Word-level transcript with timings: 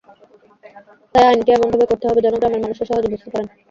তাই 1.15 1.25
আইনটি 1.25 1.49
এমনভাবে 1.53 1.85
করতে 1.91 2.05
হবে, 2.07 2.19
যেন 2.21 2.35
গ্রামের 2.39 2.63
মানুষও 2.63 2.87
সহজে 2.89 3.11
বুঝতে 3.13 3.29
পারেন। 3.31 3.47